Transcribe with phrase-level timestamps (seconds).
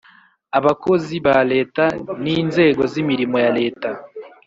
[0.57, 1.85] Abakozi ba Leta
[2.23, 3.89] n Inzego z Imirimo ya Leta